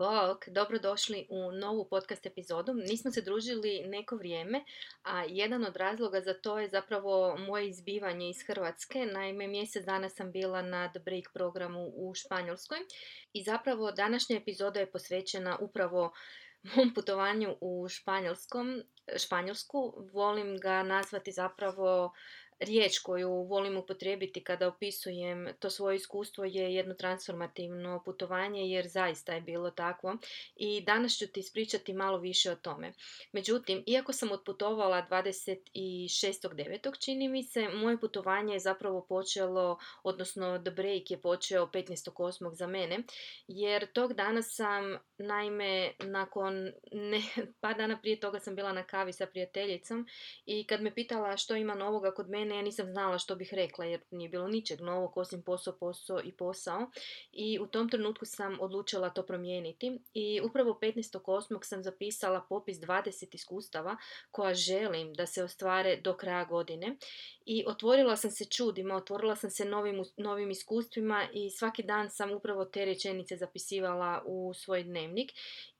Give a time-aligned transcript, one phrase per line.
[0.00, 2.74] Bok, dobrodošli u novu podcast epizodu.
[2.74, 4.64] Nismo se družili neko vrijeme,
[5.02, 9.06] a jedan od razloga za to je zapravo moje izbivanje iz Hrvatske.
[9.06, 12.78] Naime, mjesec dana sam bila na The Break programu u Španjolskoj
[13.32, 16.12] i zapravo današnja epizoda je posvećena upravo
[16.76, 18.82] mom putovanju u Španjolskom,
[19.16, 20.08] Španjolsku.
[20.12, 22.12] Volim ga nazvati zapravo
[22.60, 29.32] riječ koju volim upotrijebiti kada opisujem to svoje iskustvo je jedno transformativno putovanje jer zaista
[29.34, 30.16] je bilo takvo
[30.56, 32.92] i danas ću ti ispričati malo više o tome.
[33.32, 37.04] Međutim, iako sam otputovala 26.9.
[37.04, 42.54] čini mi se, moje putovanje je zapravo počelo, odnosno The Break je počeo 15.8.
[42.54, 42.98] za mene,
[43.48, 47.22] jer tog dana sam, naime, nakon ne,
[47.60, 50.06] par dana prije toga sam bila na kavi sa prijateljicom
[50.46, 53.84] i kad me pitala što ima novoga kod mene, ja nisam znala što bih rekla
[53.84, 56.90] jer nije bilo ničeg novog osim posao, posao i posao.
[57.32, 61.64] I u tom trenutku sam odlučila to promijeniti i upravo 15.8.
[61.64, 63.96] sam zapisala popis 20 iskustava
[64.30, 66.96] koja želim da se ostvare do kraja godine.
[67.46, 72.32] I otvorila sam se čudima, otvorila sam se novim, novim iskustvima i svaki dan sam
[72.32, 75.32] upravo te rečenice zapisivala u svoj dnevnik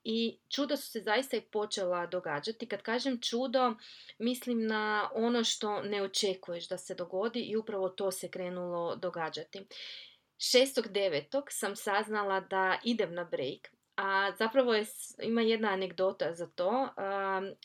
[0.05, 2.67] i čuda su se zaista i počela događati.
[2.67, 3.75] Kad kažem čudo,
[4.19, 9.67] mislim na ono što ne očekuješ da se dogodi i upravo to se krenulo događati.
[10.39, 11.43] 6.9.
[11.51, 14.87] sam saznala da idem na break a zapravo je,
[15.23, 16.89] ima jedna anegdota za to.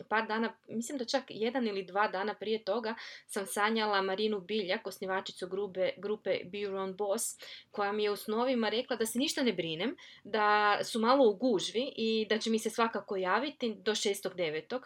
[0.10, 2.96] par dana, mislim da čak jedan ili dva dana prije toga
[3.28, 7.38] sam sanjala Marinu Biljak, osnivačicu grupe, grupe Own Boss,
[7.72, 11.36] koja mi je u snovima rekla da se ništa ne brinem, da su malo u
[11.36, 14.80] gužvi i da će mi se svakako javiti do 6.9.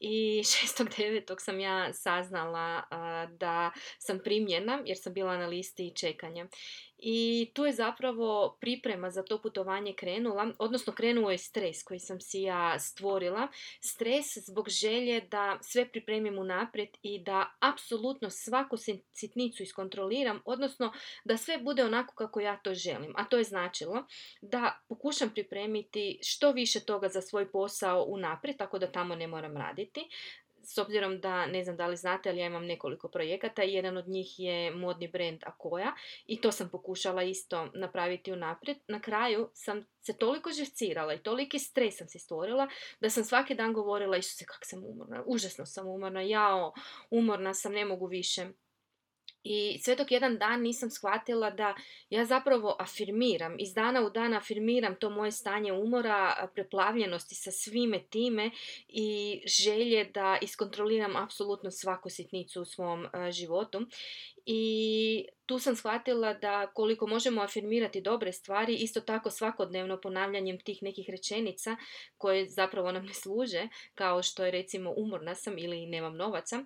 [0.00, 1.34] I 6.9.
[1.38, 2.82] sam ja saznala
[3.30, 6.46] da sam primljena jer sam bila na listi čekanja.
[6.98, 12.20] I tu je zapravo priprema za to putovanje krenula, odnosno krenuo je stres koji sam
[12.20, 13.48] si ja stvorila.
[13.80, 18.76] Stres zbog želje da sve pripremim unaprijed i da apsolutno svaku
[19.12, 20.92] sitnicu iskontroliram, odnosno
[21.24, 23.12] da sve bude onako kako ja to želim.
[23.16, 24.06] A to je značilo
[24.40, 29.56] da pokušam pripremiti što više toga za svoj posao unaprijed, tako da tamo ne moram
[29.56, 30.08] raditi
[30.68, 33.96] s obzirom da, ne znam da li znate, ali ja imam nekoliko projekata i jedan
[33.96, 35.92] od njih je modni brand Akoja
[36.26, 38.78] i to sam pokušala isto napraviti unaprijed.
[38.88, 42.68] Na kraju sam se toliko živcirala i toliki stres sam si stvorila
[43.00, 46.72] da sam svaki dan govorila Isuse kak sam umorna, užasno sam umorna, jao,
[47.10, 48.46] umorna sam, ne mogu više.
[49.42, 51.74] I sve dok jedan dan nisam shvatila da
[52.10, 58.02] ja zapravo afirmiram, iz dana u dan afirmiram to moje stanje umora, preplavljenosti sa svime
[58.10, 58.50] time
[58.88, 63.86] i želje da iskontroliram apsolutno svaku sitnicu u svom životu.
[64.50, 70.82] I tu sam shvatila da koliko možemo afirmirati dobre stvari, isto tako svakodnevno ponavljanjem tih
[70.82, 71.76] nekih rečenica
[72.18, 76.64] koje zapravo nam ne služe, kao što je recimo umorna sam ili nemam novaca,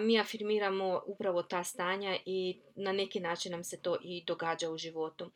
[0.00, 4.78] mi afirmiramo upravo ta stanja i na neki način nam se to i događa u
[4.78, 5.30] životu.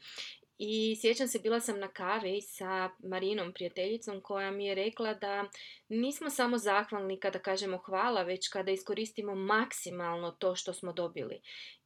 [0.63, 5.45] I sjećam se, bila sam na kavi sa Marinom, prijateljicom, koja mi je rekla da
[5.89, 11.41] nismo samo zahvalni kada kažemo hvala, već kada iskoristimo maksimalno to što smo dobili.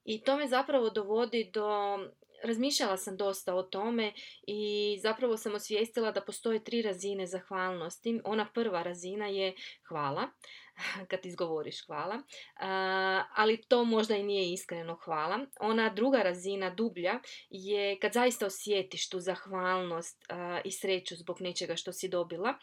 [0.04, 1.98] I to me zapravo dovodi do
[2.42, 4.12] razmišljala sam dosta o tome
[4.46, 8.20] i zapravo sam osvijestila da postoje tri razine zahvalnosti.
[8.24, 9.54] Ona prva razina je
[9.88, 10.28] hvala,
[11.10, 12.22] kad izgovoriš hvala,
[13.36, 15.46] ali to možda i nije iskreno hvala.
[15.60, 17.20] Ona druga razina, dublja,
[17.50, 20.24] je kad zaista osjetiš tu zahvalnost
[20.64, 22.54] i sreću zbog nečega što si dobila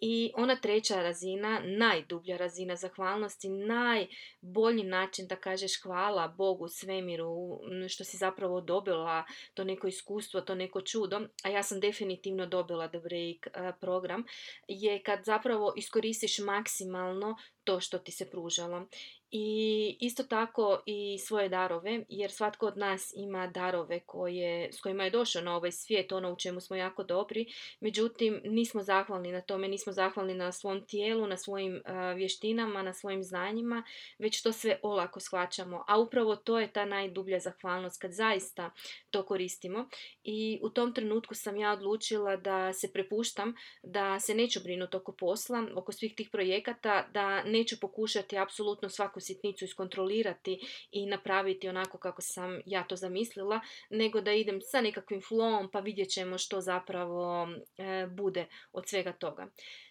[0.00, 8.04] i ona treća razina, najdublja razina zahvalnosti, najbolji način da kažeš hvala Bogu, svemiru, što
[8.04, 12.98] si zapravo dobila to neko iskustvo, to neko čudo, a ja sam definitivno dobila The
[12.98, 14.24] Break program,
[14.68, 17.36] je kad zapravo iskoristiš maksimalno
[17.70, 18.86] to što ti se pružalo.
[19.32, 25.04] I isto tako i svoje darove, jer svatko od nas ima darove koje, s kojima
[25.04, 27.46] je došao na ovaj svijet, ono u čemu smo jako dobri,
[27.80, 31.82] međutim nismo zahvalni na tome, nismo zahvalni na svom tijelu, na svojim
[32.16, 33.82] vještinama, na svojim znanjima,
[34.18, 35.84] već to sve olako shvaćamo.
[35.88, 38.70] A upravo to je ta najdublja zahvalnost, kad zaista
[39.10, 39.88] to koristimo.
[40.24, 45.12] I u tom trenutku sam ja odlučila da se prepuštam, da se neću brinuti oko
[45.12, 51.98] posla, oko svih tih projekata, da neću pokušati apsolutno svaku sitnicu iskontrolirati i napraviti onako
[51.98, 56.60] kako sam ja to zamislila, nego da idem sa nekakvim flowom pa vidjet ćemo što
[56.60, 59.46] zapravo e, bude od svega toga.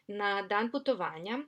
[0.08, 1.40] Na dan putovanja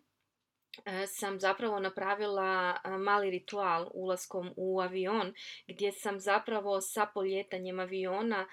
[0.85, 5.33] e, sam zapravo napravila e, mali ritual ulaskom u avion
[5.67, 8.47] gdje sam zapravo sa poljetanjem aviona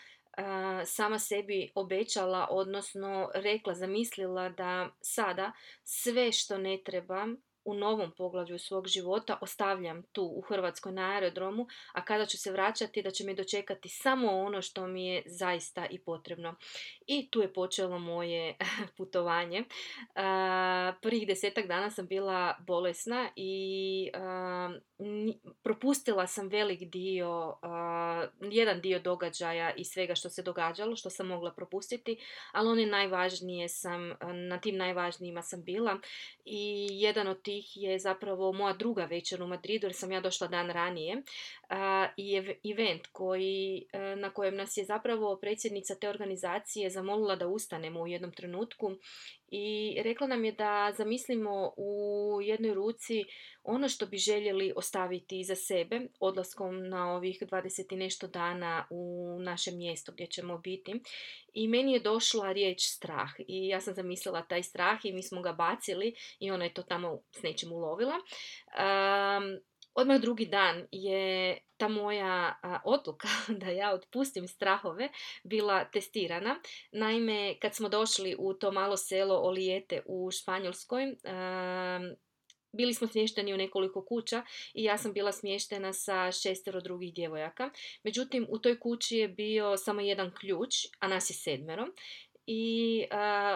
[0.84, 5.52] sama sebi obećala, odnosno rekla, zamislila da sada
[5.82, 7.36] sve što ne trebam
[7.68, 12.52] u novom poglavlju svog života ostavljam tu u Hrvatskoj na aerodromu, a kada ću se
[12.52, 16.54] vraćati da će mi dočekati samo ono što mi je zaista i potrebno.
[17.06, 18.56] I tu je počelo moje
[18.96, 19.64] putovanje.
[21.02, 24.10] Prvih desetak dana sam bila bolesna i
[25.62, 27.56] propustila sam velik dio,
[28.50, 32.18] jedan dio događaja i svega što se događalo, što sam mogla propustiti,
[32.52, 34.12] ali one najvažnije sam,
[34.48, 35.98] na tim najvažnijima sam bila
[36.44, 40.48] i jedan od tih je zapravo moja druga večer u Madridu jer sam ja došla
[40.48, 41.22] dan ranije
[42.16, 42.36] i
[42.72, 43.86] event koji,
[44.16, 48.90] na kojem nas je zapravo predsjednica te organizacije zamolila da ustanemo u jednom trenutku
[49.48, 53.24] i rekla nam je da zamislimo u jednoj ruci
[53.62, 59.36] ono što bi željeli ostaviti iza sebe odlaskom na ovih 20 i nešto dana u
[59.40, 61.00] našem mjestu gdje ćemo biti.
[61.52, 65.42] I meni je došla riječ strah i ja sam zamislila taj strah i mi smo
[65.42, 68.14] ga bacili i ona je to tamo s nečim ulovila.
[69.98, 72.54] Odmah drugi dan je ta moja
[72.84, 73.28] odluka
[73.60, 75.08] da ja otpustim strahove
[75.44, 76.60] bila testirana.
[76.92, 81.16] Naime, kad smo došli u to malo selo Olijete u Španjolskoj,
[82.72, 84.42] bili smo smješteni u nekoliko kuća
[84.74, 87.70] i ja sam bila smještena sa šestero drugih djevojaka.
[88.04, 91.86] Međutim, u toj kući je bio samo jedan ključ, a nas je sedmero.
[92.46, 93.04] I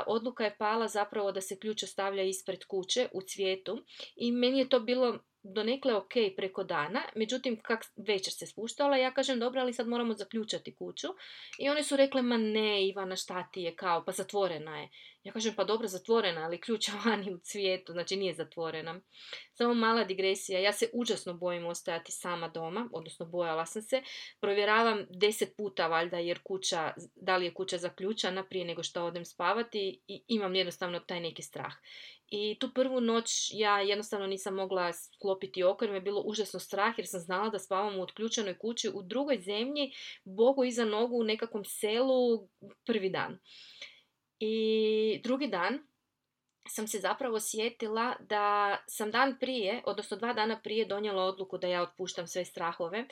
[0.07, 3.85] odluka je pala zapravo da se ključ ostavlja ispred kuće u cvijetu
[4.17, 9.11] i meni je to bilo donekle ok preko dana, međutim kak večer se spuštala, ja
[9.15, 11.09] kažem dobro, ali sad moramo zaključati kuću.
[11.59, 14.89] I one su rekle, ma ne Ivana, šta ti je, kao, pa zatvorena je.
[15.25, 19.01] Ja kažem, pa dobro, zatvorena, ali ključa vani u cvijetu, znači nije zatvorena.
[19.53, 24.03] Samo mala digresija, ja se užasno bojim ostajati sama doma, odnosno bojala sam se.
[24.41, 29.25] Provjeravam deset puta valjda jer kuća, da li je kuća zaključana prije nego što odem
[29.25, 31.73] spavati i imam jednostavno taj neki strah.
[32.29, 36.61] I tu prvu noć ja jednostavno nisam mogla sklopiti oko jer me je bilo užasno
[36.61, 39.93] strah jer sam znala da spavam u otključenoj kući u drugoj zemlji,
[40.25, 42.49] bogu iza nogu u nekakvom selu
[42.87, 43.39] prvi dan.
[44.45, 45.79] I drugi dan
[46.69, 51.67] sam se zapravo sjetila da sam dan prije, odnosno dva dana prije donijela odluku da
[51.67, 53.05] ja otpuštam sve strahove,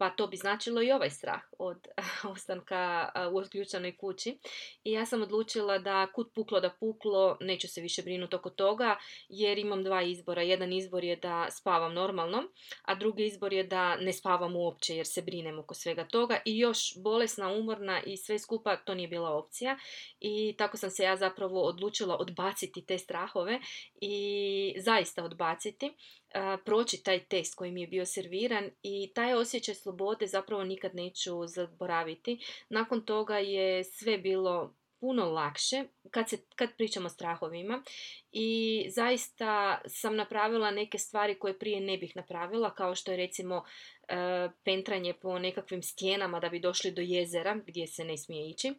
[0.00, 1.88] pa to bi značilo i ovaj strah od
[2.32, 4.38] ostanka u otključanoj kući.
[4.84, 8.96] I ja sam odlučila da kut puklo da puklo, neću se više brinuti oko toga,
[9.28, 10.42] jer imam dva izbora.
[10.42, 12.42] Jedan izbor je da spavam normalno,
[12.82, 16.40] a drugi izbor je da ne spavam uopće jer se brinem oko svega toga.
[16.44, 19.78] I još bolesna, umorna i sve skupa, to nije bila opcija.
[20.20, 23.60] I tako sam se ja zapravo odlučila odbaciti te strahove
[24.00, 25.92] i zaista odbaciti
[26.64, 31.46] proći taj test koji mi je bio serviran i taj osjećaj slobode zapravo nikad neću
[31.46, 32.38] zaboraviti.
[32.68, 37.82] Nakon toga je sve bilo puno lakše kad, se, kad pričamo o strahovima
[38.32, 43.64] i zaista sam napravila neke stvari koje prije ne bih napravila kao što je recimo
[44.08, 44.14] e,
[44.64, 48.74] pentranje po nekakvim stijenama da bi došli do jezera gdje se ne smije ići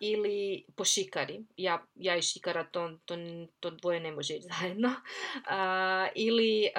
[0.00, 1.40] ili po šikari.
[1.56, 3.14] Ja, ja i šikara to, to,
[3.60, 4.94] to dvoje ne može ići zajedno.
[6.14, 6.70] ili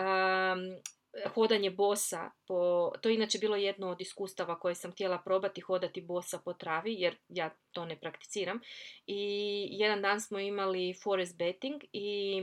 [1.34, 6.02] hodanje bosa po, to je inače bilo jedno od iskustava koje sam htjela probati hodati
[6.02, 8.60] bosa po travi jer ja to ne prakticiram
[9.08, 9.19] i
[9.72, 12.42] jedan dan smo imali forest betting i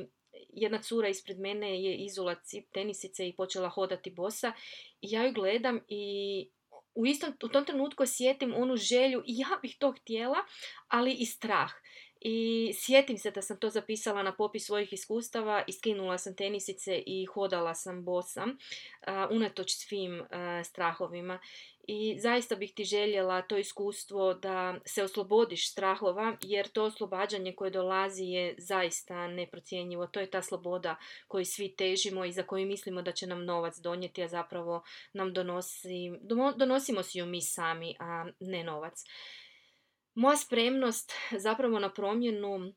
[0.49, 2.37] jedna cura ispred mene je izula
[2.73, 4.53] tenisice i počela hodati bosa
[5.01, 6.49] i ja ju gledam i
[6.99, 10.39] u, istom, u tom trenutku osjetim onu želju i ja bih to htjela,
[10.89, 11.71] ali i strah.
[12.21, 17.03] I sjetim se da sam to zapisala na popis svojih iskustava i skinula sam tenisice
[17.07, 18.47] i hodala sam bosa,
[19.31, 20.23] unatoč svim
[20.65, 21.39] strahovima.
[21.91, 27.71] I zaista bih ti željela to iskustvo da se oslobodiš strahova, jer to oslobađanje koje
[27.71, 30.07] dolazi je zaista neprocjenjivo.
[30.07, 30.97] To je ta sloboda
[31.29, 34.83] koju svi težimo i za koju mislimo da će nam novac donijeti, a zapravo
[35.13, 36.13] nam donosi,
[36.57, 39.05] donosimo si ju mi sami, a ne novac.
[40.15, 42.73] Moja spremnost zapravo na promjenu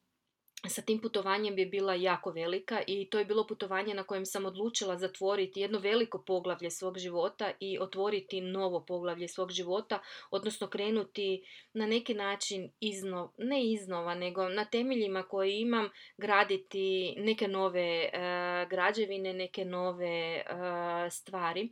[0.69, 4.45] sa tim putovanjem bi bila jako velika i to je bilo putovanje na kojem sam
[4.45, 9.99] odlučila zatvoriti jedno veliko poglavlje svog života i otvoriti novo poglavlje svog života,
[10.31, 17.47] odnosno krenuti na neki način iznov, ne iznova, nego na temeljima koje imam graditi neke
[17.47, 21.69] nove uh, građevine, neke nove uh, stvari.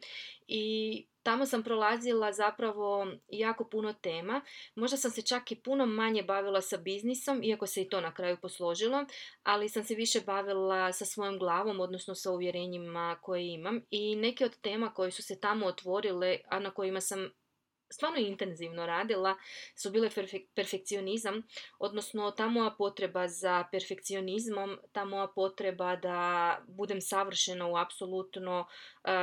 [0.47, 4.41] I tamo sam prolazila zapravo jako puno tema.
[4.75, 8.13] Možda sam se čak i puno manje bavila sa biznisom, iako se i to na
[8.13, 9.05] kraju posložilo,
[9.43, 13.81] ali sam se više bavila sa svojom glavom, odnosno sa uvjerenjima koje imam.
[13.91, 17.29] I neke od tema koje su se tamo otvorile, a na kojima sam
[17.89, 19.35] stvarno intenzivno radila
[19.75, 20.09] su bile
[20.55, 21.43] perfekcionizam,
[21.79, 28.65] odnosno ta moja potreba za perfekcionizmom, ta moja potreba da budem savršena u apsolutno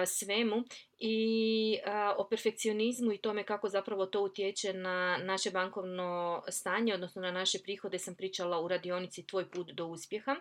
[0.06, 0.64] svemu
[0.98, 1.78] i
[2.16, 7.58] o perfekcionizmu i tome kako zapravo to utječe na naše bankovno stanje, odnosno na naše
[7.58, 10.36] prihode sam pričala u radionici Tvoj put do uspjeha.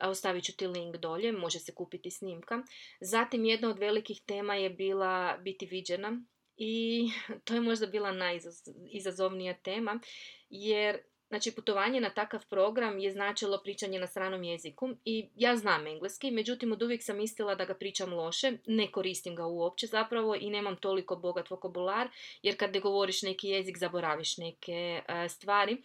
[0.00, 2.62] Ostavit ću ti link dolje, može se kupiti snimka.
[3.00, 6.22] Zatim jedna od velikih tema je bila biti viđena
[6.62, 7.10] i
[7.44, 10.00] to je možda bila najizazovnija tema
[10.50, 10.98] jer
[11.32, 16.30] Znači, putovanje na takav program je značilo pričanje na stranom jeziku i ja znam engleski,
[16.30, 20.50] međutim, od uvijek sam mislila da ga pričam loše, ne koristim ga uopće zapravo i
[20.50, 22.08] nemam toliko bogat vokabular,
[22.42, 25.82] jer kad ne govoriš neki jezik, zaboraviš neke e, stvari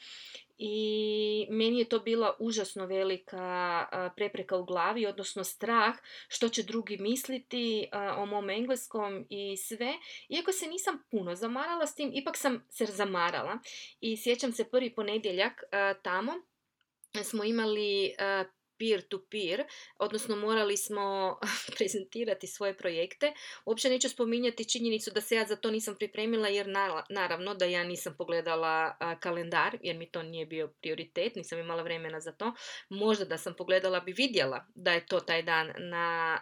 [0.57, 3.85] i meni je to bila užasno velika
[4.15, 5.95] prepreka u glavi, odnosno strah
[6.27, 9.93] što će drugi misliti o mom engleskom i sve.
[10.29, 13.59] Iako se nisam puno zamarala s tim, ipak sam se zamarala
[14.01, 15.63] i sjećam se prvi ponedjeljak
[16.01, 16.33] tamo
[17.23, 18.15] smo imali
[18.79, 19.63] peer-to-peer,
[19.99, 21.37] odnosno morali smo
[21.77, 23.33] prezentirati svoje projekte.
[23.65, 26.67] Uopće neću spominjati činjenicu da se ja za to nisam pripremila jer
[27.09, 32.19] naravno da ja nisam pogledala kalendar jer mi to nije bio prioritet, nisam imala vremena
[32.19, 32.53] za to.
[32.89, 36.39] Možda da sam pogledala bi vidjela da je to taj dan na,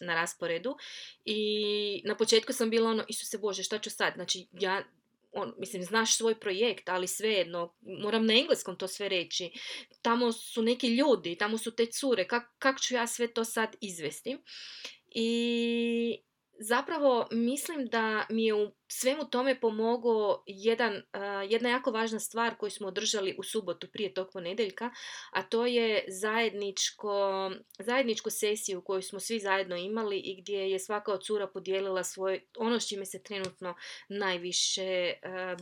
[0.00, 0.76] na rasporedu
[1.24, 4.14] i na početku sam bila ono, Isuse Bože, šta ću sad?
[4.14, 4.84] Znači, ja
[5.32, 9.50] on, mislim, znaš svoj projekt, ali svejedno, moram na engleskom to sve reći.
[10.02, 13.76] Tamo su neki ljudi, tamo su te cure, kako kak ću ja sve to sad
[13.80, 14.38] izvesti?
[15.14, 16.22] I
[16.60, 21.02] zapravo mislim da mi je u svemu tome pomogao jedan,
[21.48, 24.90] jedna jako važna stvar koju smo održali u subotu prije tog ponedjeljka,
[25.32, 31.12] a to je zajedničko, zajedničku sesiju koju smo svi zajedno imali i gdje je svaka
[31.12, 33.74] od cura podijelila svoj, ono s čime se trenutno
[34.08, 35.12] najviše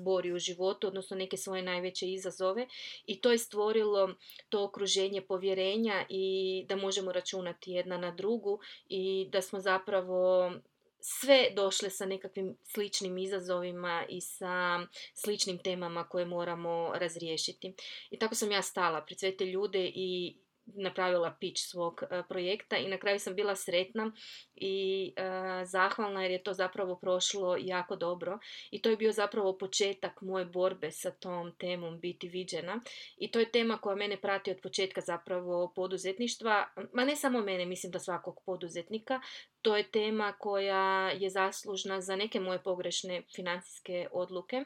[0.01, 2.67] bori u životu, odnosno neke svoje najveće izazove
[3.07, 4.15] i to je stvorilo
[4.49, 10.53] to okruženje povjerenja i da možemo računati jedna na drugu i da smo zapravo
[11.01, 14.81] sve došle sa nekakvim sličnim izazovima i sa
[15.15, 17.75] sličnim temama koje moramo razriješiti.
[18.11, 20.37] I tako sam ja stala pred sve te ljude i
[20.75, 24.13] napravila pitch svog e, projekta i na kraju sam bila sretna
[24.55, 25.23] i e,
[25.65, 28.39] zahvalna jer je to zapravo prošlo jako dobro
[28.71, 32.81] i to je bio zapravo početak moje borbe sa tom temom biti viđena
[33.17, 37.67] i to je tema koja mene prati od početka zapravo poduzetništva, ma ne samo mene,
[37.67, 39.21] mislim da svakog poduzetnika,
[39.63, 44.65] to je tema koja je zaslužna za neke moje pogrešne financijske odluke.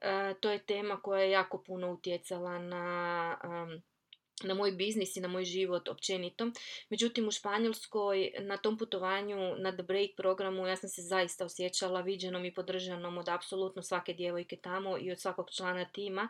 [0.00, 3.36] E, to je tema koja je jako puno utjecala na
[4.44, 6.50] na moj biznis i na moj život općenito.
[6.90, 12.00] Međutim, u Španjolskoj na tom putovanju, na The Break programu, ja sam se zaista osjećala
[12.00, 16.28] viđenom i podržanom od apsolutno svake djevojke tamo i od svakog člana tima.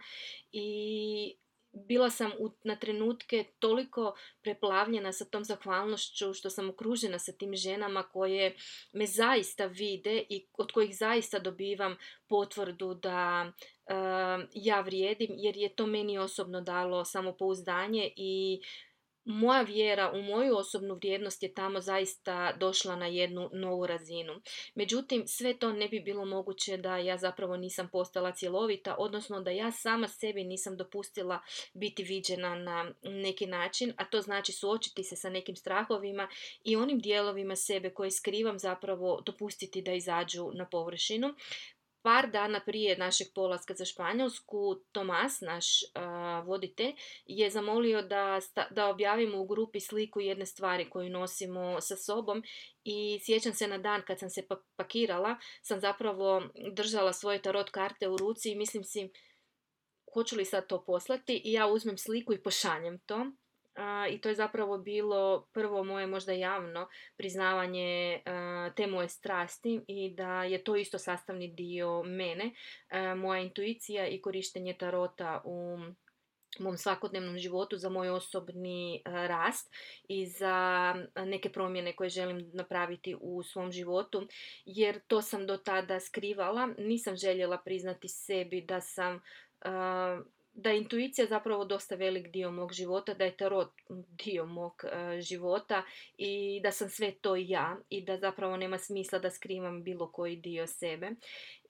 [0.52, 1.34] I
[1.72, 2.30] bila sam
[2.64, 8.56] na trenutke toliko preplavljena sa tom zahvalnošću što sam okružena sa tim ženama koje
[8.92, 11.96] me zaista vide i od kojih zaista dobivam
[12.28, 13.52] potvrdu da
[14.54, 18.60] ja vrijedim jer je to meni osobno dalo samopouzdanje i
[19.24, 24.32] moja vjera u moju osobnu vrijednost je tamo zaista došla na jednu novu razinu.
[24.74, 29.50] Međutim, sve to ne bi bilo moguće da ja zapravo nisam postala cjelovita, odnosno da
[29.50, 31.40] ja sama sebi nisam dopustila
[31.74, 36.28] biti viđena na neki način, a to znači suočiti se sa nekim strahovima
[36.64, 41.34] i onim dijelovima sebe koje skrivam zapravo dopustiti da izađu na površinu
[42.02, 46.92] par dana prije našeg polaska za Španjolsku, Tomas, naš uh, voditelj,
[47.26, 48.38] je zamolio da,
[48.70, 52.42] da objavimo u grupi sliku jedne stvari koju nosimo sa sobom
[52.84, 56.42] i sjećam se na dan kad sam se pa, pakirala, sam zapravo
[56.72, 59.10] držala svoje tarot karte u ruci i mislim si,
[60.14, 63.26] hoću li sad to poslati i ja uzmem sliku i pošaljem to
[64.10, 68.20] i to je zapravo bilo prvo moje možda javno priznavanje
[68.76, 72.50] te moje strasti i da je to isto sastavni dio mene,
[73.16, 75.78] moja intuicija i korištenje tarota u
[76.58, 79.74] mom svakodnevnom životu, za moj osobni rast
[80.08, 84.28] i za neke promjene koje želim napraviti u svom životu,
[84.64, 89.20] jer to sam do tada skrivala, nisam željela priznati sebi da sam
[90.52, 93.72] da je intuicija zapravo dosta velik dio mog života, da je tarot
[94.24, 95.82] dio mog e, života
[96.16, 100.36] i da sam sve to ja i da zapravo nema smisla da skrivam bilo koji
[100.36, 101.10] dio sebe.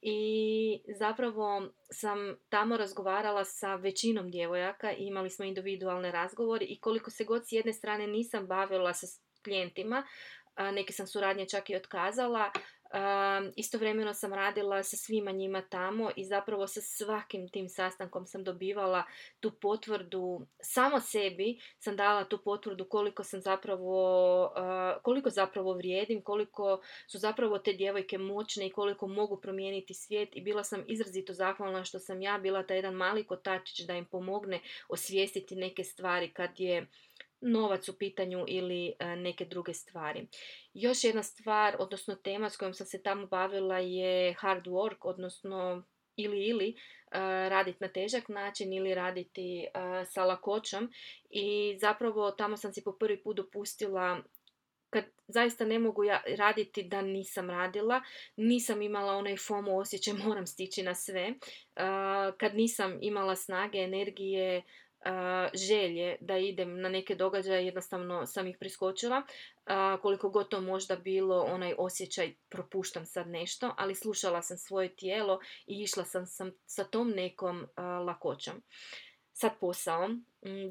[0.02, 7.24] I zapravo sam tamo razgovarala sa većinom djevojaka, imali smo individualne razgovore i koliko se
[7.24, 9.06] god s jedne strane nisam bavila sa
[9.44, 10.06] klijentima,
[10.72, 12.50] neke sam suradnje čak i otkazala,
[13.56, 19.02] istovremeno sam radila sa svima njima tamo i zapravo sa svakim tim sastankom sam dobivala
[19.40, 24.52] tu potvrdu, samo sebi sam dala tu potvrdu koliko sam zapravo,
[25.02, 30.40] koliko zapravo vrijedim, koliko su zapravo te djevojke moćne i koliko mogu promijeniti svijet i
[30.40, 34.60] bila sam izrazito zahvalna što sam ja bila taj jedan mali kotačić da im pomogne
[34.88, 36.86] osvijestiti neke stvari kad je
[37.40, 40.26] novac u pitanju ili e, neke druge stvari.
[40.74, 45.84] Još jedna stvar, odnosno tema s kojom sam se tamo bavila je hard work, odnosno
[46.16, 46.74] ili ili e,
[47.48, 49.68] raditi na težak način ili raditi e,
[50.04, 50.90] sa lakoćom
[51.30, 54.22] i zapravo tamo sam si po prvi put dopustila
[54.90, 58.02] kad zaista ne mogu ja raditi da nisam radila,
[58.36, 61.34] nisam imala onaj FOMO osjećaj moram stići na sve,
[62.36, 64.62] kad nisam imala snage, energije,
[65.54, 69.22] želje da idem na neke događaje, jednostavno sam ih priskočila.
[70.02, 75.40] Koliko god to možda bilo onaj osjećaj propuštam sad nešto, ali slušala sam svoje tijelo
[75.66, 77.66] i išla sam, sam sa tom nekom
[78.06, 78.62] lakoćom.
[79.32, 80.08] Sad posao,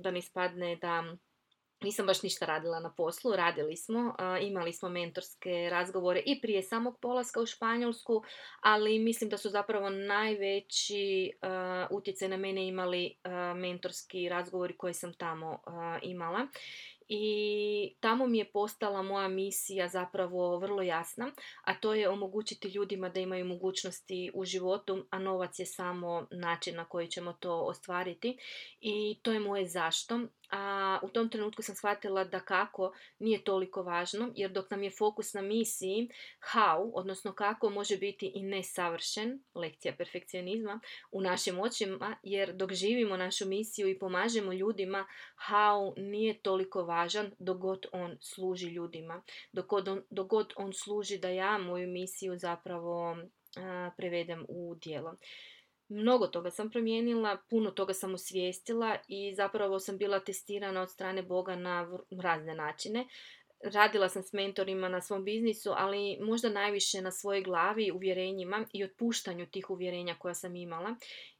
[0.01, 1.15] da ne ispadne da
[1.81, 6.99] nisam baš ništa radila na poslu, radili smo, imali smo mentorske razgovore i prije samog
[7.01, 8.23] polaska u Španjolsku,
[8.61, 11.31] ali mislim da su zapravo najveći
[11.89, 13.15] utjecaj na mene imali
[13.55, 15.59] mentorski razgovori koje sam tamo
[16.01, 16.47] imala.
[17.11, 21.31] I tamo mi je postala moja misija zapravo vrlo jasna,
[21.63, 26.75] a to je omogućiti ljudima da imaju mogućnosti u životu, a novac je samo način
[26.75, 28.37] na koji ćemo to ostvariti.
[28.81, 30.19] I to je moje zašto
[30.51, 34.91] a u tom trenutku sam shvatila da kako nije toliko važno, jer dok nam je
[34.91, 36.09] fokus na misiji
[36.53, 40.79] how, odnosno kako može biti i nesavršen, lekcija perfekcionizma,
[41.11, 45.05] u našim očima, jer dok živimo našu misiju i pomažemo ljudima,
[45.49, 49.23] how nije toliko važan dok god on služi ljudima,
[50.09, 53.17] dok god on služi da ja moju misiju zapravo
[53.97, 55.15] prevedem u djelo.
[55.89, 61.23] Mnogo toga sam promijenila, puno toga sam osvijestila i zapravo sam bila testirana od strane
[61.23, 63.07] Boga na razne načine.
[63.63, 68.83] Radila sam s mentorima na svom biznisu, ali možda najviše na svojoj glavi, uvjerenjima i
[68.83, 70.95] otpuštanju tih uvjerenja koja sam imala.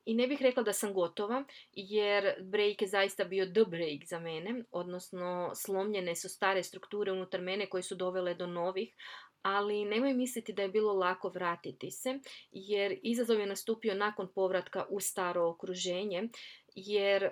[0.06, 4.20] I ne bih rekla da sam gotova, jer break je zaista bio the break za
[4.20, 8.94] mene, odnosno slomljene su stare strukture unutar mene koje su dovele do novih,
[9.42, 12.20] ali nemoj misliti da je bilo lako vratiti se,
[12.52, 16.30] jer izazov je nastupio nakon povratka u staro okruženje,
[16.76, 17.30] jer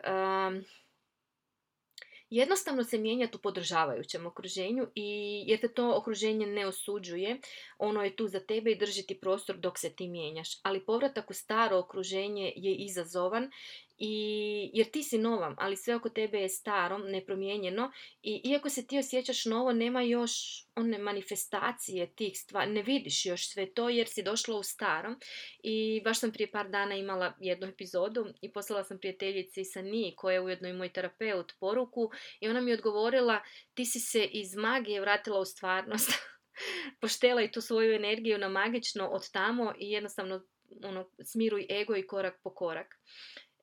[2.30, 7.40] jednostavno se mijenjati u podržavajućem okruženju i jer te to okruženje ne osuđuje,
[7.78, 10.50] ono je tu za tebe i drži ti prostor dok se ti mijenjaš.
[10.64, 13.52] Ali povratak u staro okruženje je izazovan
[13.98, 17.92] i, jer ti si novam, ali sve oko tebe je staro, nepromijenjeno
[18.24, 20.32] i iako se ti osjećaš novo, nema još
[20.76, 25.20] one manifestacije tih stvari, ne vidiš još sve to jer si došla u starom
[25.64, 30.14] i baš sam prije par dana imala jednu epizodu i poslala sam prijateljici sa Ni,
[30.18, 33.42] koja je ujedno i moj terapeut, poruku i ona mi je odgovorila
[33.74, 36.12] ti si se iz magije vratila u stvarnost.
[37.02, 40.42] Poštela i tu svoju energiju na magično od tamo i jednostavno
[40.84, 42.96] ono, smiruj ego i korak po korak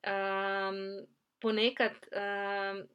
[0.05, 1.07] um,
[1.41, 2.87] ponekad um,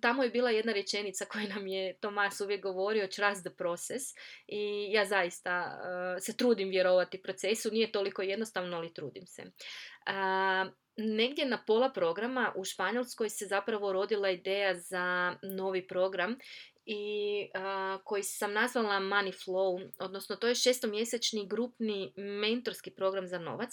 [0.00, 4.02] tamo je bila jedna rečenica koju nam je Tomas uvijek govorio trust the process
[4.46, 9.42] i ja zaista uh, se trudim vjerovati procesu, nije toliko jednostavno, ali trudim se.
[9.42, 16.36] Uh, negdje na pola programa u Španjolskoj se zapravo rodila ideja za novi program
[16.84, 23.38] i uh, koji sam nazvala Money Flow, odnosno to je šestomjesečni grupni mentorski program za
[23.38, 23.70] novac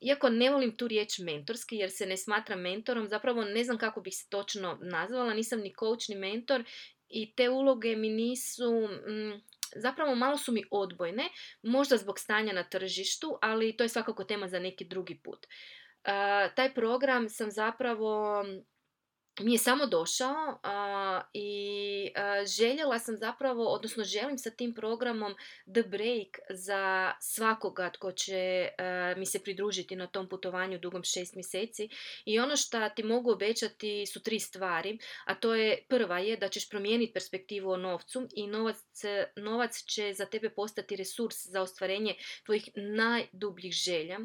[0.00, 4.00] iako ne volim tu riječ mentorski jer se ne smatram mentorom, zapravo ne znam kako
[4.00, 6.64] bih se točno nazvala, nisam ni coach ni mentor
[7.08, 9.42] i te uloge mi nisu, mm,
[9.76, 11.28] zapravo malo su mi odbojne,
[11.62, 15.46] možda zbog stanja na tržištu, ali to je svakako tema za neki drugi put.
[16.54, 18.44] taj program sam zapravo
[19.40, 20.58] mi je samo došao
[21.32, 22.10] i
[22.58, 25.34] željela sam zapravo, odnosno želim sa tim programom
[25.74, 28.68] The Break za svakoga tko će
[29.16, 31.88] mi se pridružiti na tom putovanju dugom šest mjeseci.
[32.24, 36.48] I ono što ti mogu obećati su tri stvari, a to je prva je da
[36.48, 38.76] ćeš promijeniti perspektivu o novcu i novac,
[39.36, 44.18] novac će za tebe postati resurs za ostvarenje tvojih najdubljih želja.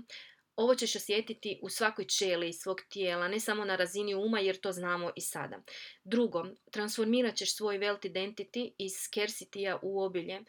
[0.55, 4.71] Ovo ćeš osjetiti u svakoj čeli svog tijela, ne samo na razini uma jer to
[4.71, 5.63] znamo i sada.
[6.03, 10.39] Drugo, transformirat ćeš svoj wealth identity iz scarcity u obilje.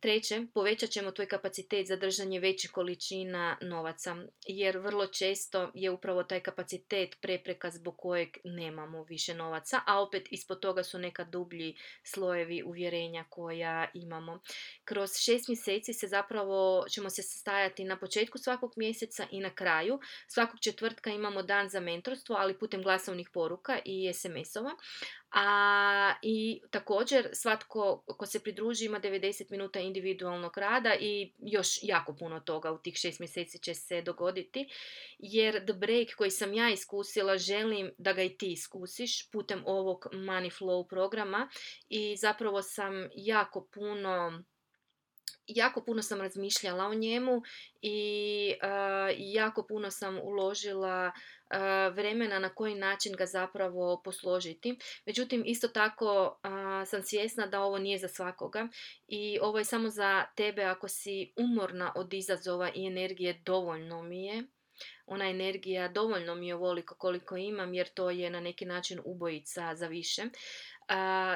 [0.00, 6.22] Treće, povećat ćemo tvoj kapacitet za držanje većih količina novaca, jer vrlo često je upravo
[6.22, 11.76] taj kapacitet prepreka zbog kojeg nemamo više novaca, a opet ispod toga su neka dublji
[12.02, 14.40] slojevi uvjerenja koja imamo.
[14.84, 20.00] Kroz šest mjeseci se zapravo ćemo se sastajati na početku svakog mjeseca i na kraju.
[20.28, 24.70] Svakog četvrtka imamo dan za mentorstvo, ali putem glasovnih poruka i SMS-ova.
[25.32, 32.16] A i također svatko ko se pridruži ima 90 minuta individualnog rada i još jako
[32.16, 34.68] puno toga u tih šest mjeseci će se dogoditi.
[35.18, 40.06] Jer the break koji sam ja iskusila želim da ga i ti iskusiš putem ovog
[40.12, 41.48] Money Flow programa
[41.88, 44.42] i zapravo sam jako puno
[45.56, 47.42] jako puno sam razmišljala o njemu
[47.82, 48.54] i
[49.18, 51.12] jako puno sam uložila
[51.94, 54.78] vremena na koji način ga zapravo posložiti.
[55.06, 56.40] Međutim, isto tako
[56.86, 58.68] sam svjesna da ovo nije za svakoga
[59.08, 64.26] i ovo je samo za tebe ako si umorna od izazova i energije dovoljno mi
[64.26, 64.44] je
[65.06, 69.74] ona energija dovoljno mi je ovoliko koliko imam jer to je na neki način ubojica
[69.74, 70.22] za više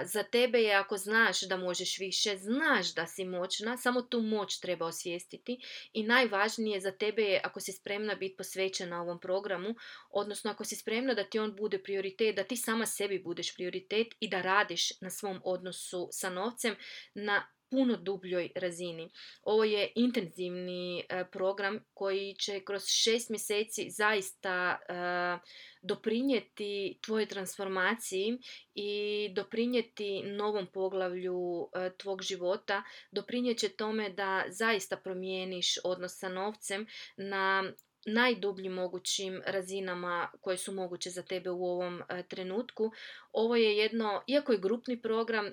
[0.04, 4.60] za tebe je ako znaš da možeš više, znaš da si moćna, samo tu moć
[4.60, 5.60] treba osvijestiti
[5.92, 9.74] i najvažnije za tebe je ako si spremna biti posvećena ovom programu,
[10.10, 14.06] odnosno ako si spremna da ti on bude prioritet, da ti sama sebi budeš prioritet
[14.20, 16.76] i da radiš na svom odnosu sa novcem
[17.14, 19.10] na puno dubljoj razini.
[19.42, 24.94] Ovo je intenzivni e, program koji će kroz šest mjeseci zaista e,
[25.82, 28.38] doprinijeti tvojoj transformaciji
[28.74, 36.28] i doprinijeti novom poglavlju e, tvog života, doprinijet će tome da zaista promijeniš odnos sa
[36.28, 37.72] novcem na
[38.06, 42.92] najdubljim mogućim razinama koje su moguće za tebe u ovom e, trenutku.
[43.32, 45.52] Ovo je jedno, iako je grupni program,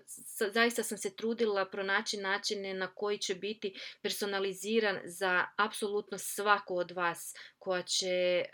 [0.53, 6.91] zaista sam se trudila pronaći načine na koji će biti personaliziran za apsolutno svako od
[6.91, 8.45] vas koja će e,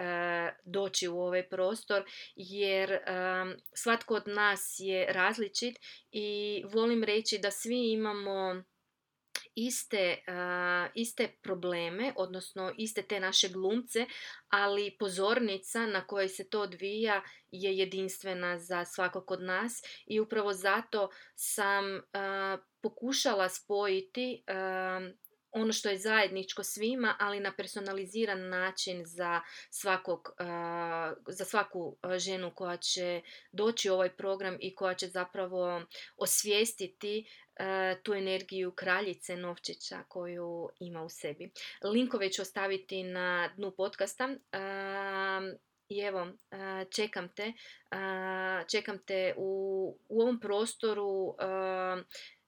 [0.64, 2.04] doći u ovaj prostor
[2.36, 3.02] jer e,
[3.74, 5.78] svatko od nas je različit
[6.12, 8.64] i volim reći da svi imamo
[9.56, 10.24] iste,
[10.94, 14.06] iste probleme, odnosno iste te naše glumce,
[14.50, 17.22] ali pozornica na kojoj se to odvija
[17.52, 22.02] je jedinstvena za svakog od nas i upravo zato sam
[22.82, 24.44] pokušala spojiti
[25.52, 30.30] ono što je zajedničko svima, ali na personaliziran način za, svakog,
[31.28, 35.82] za svaku ženu koja će doći u ovaj program i koja će zapravo
[36.18, 37.28] osvijestiti
[38.04, 41.52] tu energiju kraljice Novčića koju ima u sebi.
[41.84, 44.36] Linkove ću ostaviti na dnu podcasta.
[45.90, 46.28] I evo,
[46.96, 47.54] čekam te,
[48.72, 51.36] čekam te u, u ovom prostoru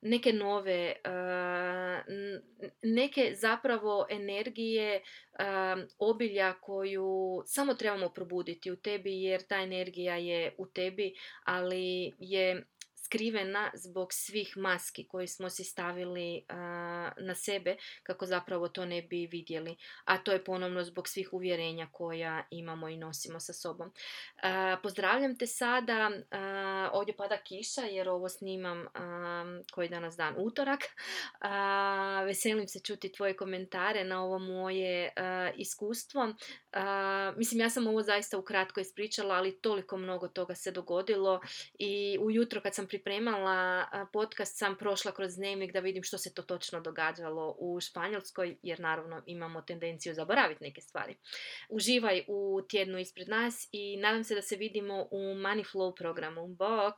[0.02, 0.94] neke nove,
[2.84, 5.02] neke zapravo energije
[5.98, 11.14] obilja koju samo trebamo probuditi u tebi jer ta energija je u tebi,
[11.46, 12.66] ali je
[13.10, 16.46] skrivena zbog svih maski koje smo si stavili
[17.18, 19.76] na sebe kako zapravo to ne bi vidjeli.
[20.06, 23.92] A to je ponovno zbog svih uvjerenja koja imamo i nosimo sa sobom.
[24.84, 26.12] pozdravljam te sada.
[26.92, 28.86] ovdje pada kiša jer ovo snimam
[29.72, 30.80] koji je danas dan utorak.
[32.26, 35.14] veselim se čuti tvoje komentare na ovo moje
[35.56, 36.34] iskustvo.
[37.36, 41.42] Mislim, ja sam ovo zaista ukratko ispričala, ali toliko mnogo toga se dogodilo
[41.80, 46.42] i ujutro kad sam pripremala podcast sam prošla kroz dnevnik da vidim što se to
[46.42, 51.16] točno događalo u Španjolskoj, jer naravno imamo tendenciju zaboraviti neke stvari.
[51.70, 56.48] Uživaj u tjednu ispred nas i nadam se da se vidimo u Money Flow programu.
[56.48, 56.96] Bok!